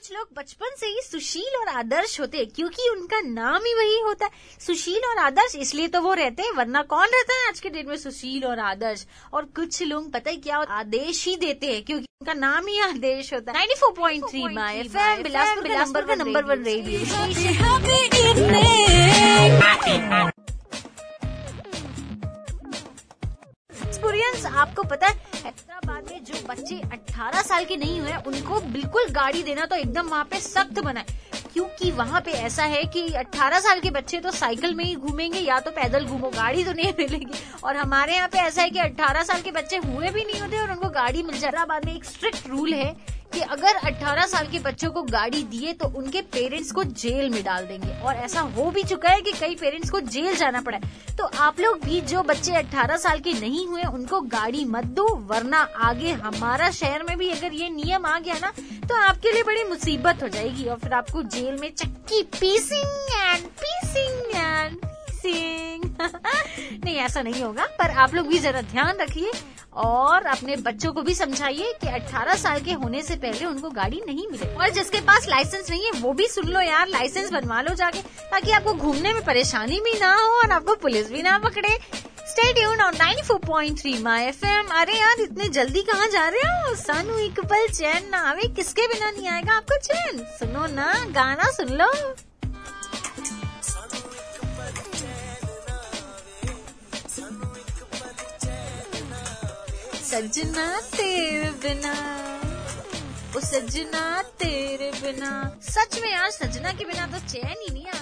कुछ 0.00 0.12
लोग 0.12 0.28
बचपन 0.36 0.76
से 0.80 0.86
ही 0.86 1.00
सुशील 1.02 1.56
और 1.56 1.68
आदर्श 1.68 2.20
होते 2.20 2.38
हैं 2.38 2.46
क्योंकि 2.56 2.88
उनका 2.90 3.20
नाम 3.22 3.64
ही 3.64 3.72
वही 3.74 3.98
होता 4.00 4.26
है। 4.26 4.30
सुशील 4.66 5.04
और 5.08 5.18
आदर्श 5.18 5.56
इसलिए 5.56 5.88
तो 5.88 6.00
वो 6.02 6.12
रहते 6.14 6.42
हैं 6.42 6.52
वरना 6.56 6.82
कौन 6.92 7.06
रहता 7.06 7.34
है 7.34 7.48
आज 7.48 7.60
के 7.60 7.70
डेट 7.70 7.86
में 7.86 7.96
सुशील 7.96 8.44
और 8.44 8.58
आदर्श? 8.60 9.04
और 9.34 9.44
कुछ 9.56 9.82
लोग 9.82 10.10
पता 10.12 10.30
है 10.30 10.36
क्या 10.38 10.58
आदेश 10.78 11.24
ही 11.26 11.36
देते 11.36 11.72
हैं 11.72 11.82
क्योंकि 11.84 12.06
उनका 12.20 12.34
नाम 12.36 12.66
ही 12.66 12.78
आदेश 12.80 13.32
होता 13.34 13.52
है। 13.52 13.56
Ninety 13.58 13.74
four 13.80 13.92
point 13.98 14.24
three 14.30 14.42
my 14.54 14.78
F 14.78 14.96
M 14.98 15.22
Bilaspur 15.22 16.16
number 16.16 16.44
one 16.44 16.64
radio 16.64 17.00
experience 24.00 24.44
आपको 24.48 24.82
पता 24.82 25.06
है, 25.06 25.14
हैदराबाद 25.44 26.10
में 26.10 26.22
जो 26.24 26.34
बच्चे 26.48 26.76
18 26.86 27.42
साल 27.42 27.64
के 27.64 27.76
नहीं 27.76 27.98
हुए 28.00 28.12
उनको 28.26 28.60
बिल्कुल 28.72 29.08
गाड़ी 29.12 29.42
देना 29.42 29.64
तो 29.66 29.76
एकदम 29.76 30.06
वहाँ 30.08 30.24
पे 30.30 30.40
सख्त 30.40 30.80
बना 30.80 31.00
है। 31.00 31.18
क्योंकि 31.52 31.90
वहाँ 31.90 32.20
पे 32.20 32.30
ऐसा 32.40 32.64
है 32.64 32.82
कि 32.86 33.06
18 33.18 33.60
साल 33.60 33.80
के 33.80 33.90
बच्चे 33.90 34.18
तो 34.20 34.30
साइकिल 34.30 34.74
में 34.74 34.84
ही 34.84 34.94
घूमेंगे 34.96 35.38
या 35.38 35.58
तो 35.60 35.70
पैदल 35.70 36.04
घूमो, 36.06 36.30
गाड़ी 36.30 36.64
तो 36.64 36.72
नहीं 36.72 36.92
मिलेगी। 36.98 37.26
और 37.64 37.76
हमारे 37.76 38.14
यहाँ 38.14 38.28
पे 38.28 38.38
ऐसा 38.38 38.62
है 38.62 38.70
कि 38.70 38.78
18 38.80 39.22
साल 39.22 39.40
के 39.42 39.50
बच्चे 39.52 39.76
हुए 39.78 40.10
भी 40.10 40.24
नहीं 40.24 40.40
होते 40.40 40.60
और 40.60 40.70
उनको 40.70 40.88
गाड़ी 40.90 41.22
मिल 41.22 41.38
जाए। 41.38 41.50
हैदराबाद 41.50 41.84
में 41.84 41.94
एक 41.94 42.04
स्ट्रिक्ट 42.04 42.48
रूल 42.48 42.74
है 42.74 42.94
कि 43.32 43.40
अगर 43.40 43.76
18 43.86 44.26
साल 44.26 44.46
के 44.46 44.58
बच्चों 44.58 44.90
को 44.90 45.02
गाड़ी 45.02 45.42
दिए 45.44 45.72
तो 45.72 45.88
उनके 45.98 46.20
पेरेंट्स 46.32 46.70
को 46.72 46.84
जेल 46.84 47.30
में 47.30 47.42
डाल 47.44 47.66
देंगे। 47.66 47.92
और 48.00 48.14
ऐसा 48.16 48.40
हो 48.56 48.70
भी 48.70 48.82
चुका 48.82 49.10
है 49.10 49.20
कि 49.20 49.32
कई 49.32 49.54
पेरेंट्स 49.54 49.90
को 49.90 50.00
जेल 50.00 50.36
जाना 50.36 50.60
पड़ा 50.60 50.78
है। 50.78 51.16
तो 51.16 51.24
आप 51.38 51.60
लोग 51.60 51.80
भी 51.84 52.00
जो 52.02 52.22
बच्चे 52.22 52.52
18 52.54 52.96
साल 52.96 53.20
के 53.20 53.32
नहीं 53.32 53.66
हुए, 53.66 53.82
उनको 53.84 54.20
गाड़ी 54.20 54.64
मत 54.64 54.84
दो, 54.84 55.06
वरना 55.30 55.60
आगे 55.80 56.12
हमारा 56.12 56.70
शहर 56.70 57.02
में 57.02 57.16
भी 57.18 57.30
अगर 57.30 57.52
ये 57.52 57.68
नियम 57.70 58.06
आ 58.06 58.18
गया 58.18 58.34
ना 58.34 58.52
तो 58.88 58.94
आपके 58.96 59.32
लिए 59.32 59.42
बड़ी 59.42 59.64
मुसीबत 59.64 60.22
हो 60.22 60.28
जाएगी। 60.28 60.64
और 60.64 60.78
फिर 60.78 60.92
आपको 60.92 61.22
जेल 61.24 61.58
में 61.60 61.70
चक्की 61.74 62.22
पीसिंग 62.40 63.14
एंड 63.16 63.46
पीसिंग 63.62 64.36
एंड 64.36 64.76
पीसिंग। 64.76 65.84
नहीं, 66.84 66.96
ऐसा 66.96 67.22
नहीं 67.22 67.42
होगा, 67.42 67.66
पर 67.78 67.90
आप 67.90 68.14
लोग 68.14 68.26
भी 68.26 68.38
जरा 68.38 68.62
ध्यान 68.62 68.96
रखिए। 69.00 69.32
और 69.72 70.26
अपने 70.26 70.56
बच्चों 70.56 70.92
को 70.92 71.02
भी 71.02 71.14
समझाइए 71.14 71.72
कि 71.80 71.86
18 71.86 72.34
साल 72.34 72.60
के 72.60 72.72
होने 72.72 73.02
से 73.02 73.16
पहले 73.16 73.44
उनको 73.44 73.70
गाड़ी 73.70 74.02
नहीं 74.06 74.26
मिले। 74.32 74.54
और 74.54 74.70
जिसके 74.70 75.00
पास 75.00 75.28
लाइसेंस 75.28 75.70
नहीं 75.70 75.84
है, 75.84 75.90
वो 75.90 76.12
भी 76.12 76.26
सुन 76.26 76.44
लो 76.44 76.60
यार 76.60 76.88
लाइसेंस 76.88 77.30
बनवा 77.30 77.60
लो 77.60 77.74
जाके, 77.74 77.98
ताकि 78.02 78.52
आपको 78.52 78.74
घूमने 78.74 79.12
में 79.12 79.24
परेशानी 79.24 79.80
भी 79.80 79.98
ना 80.00 80.14
हो 80.14 80.40
और 80.42 80.50
आपको 80.50 80.74
पुलिस 80.74 81.12
भी 81.12 81.22
ना 81.22 81.38
पकड़े। 81.38 81.78
Stay 82.28 82.52
tune 82.52 82.80
on 82.80 82.94
94.3 82.94 84.02
my 84.02 84.26
FM 84.26 84.66
अरे 84.66 84.92
यार, 84.92 85.20
इतने 85.20 85.48
जल्दी 85.48 85.82
कहाँ 85.82 86.08
जा 86.08 86.28
रहे 86.28 86.40
हो? 86.40 86.74
सानू 86.74 87.18
एक 87.18 87.40
पल 87.40 87.68
चैन 87.68 88.08
ना 88.10 88.18
आवे, 88.18 88.48
किसके 88.48 88.86
बिना 88.86 89.10
नहीं 89.10 89.28
आएगा 89.28 89.52
आपको 89.52 89.78
चैन? 89.78 90.18
सुनो 90.18 90.66
ना, 90.66 90.94
गाना 91.08 91.50
सुन 91.50 91.68
लो। 91.68 91.92
सजना 100.10 100.64
तेरे 100.94 101.50
बिना 101.62 101.92
ओ 103.36 103.40
सजना 103.40 104.00
तेरे 104.42 104.90
बिना। 104.92 105.30
सच 105.62 105.98
में 106.02 106.10
यार, 106.12 106.30
सजना 106.30 106.72
के 106.72 106.84
बिना 106.84 107.06
तो 107.06 107.18
चैन 107.26 107.56
ही 107.62 107.68
नहीं 107.72 107.86
आ 107.86 107.98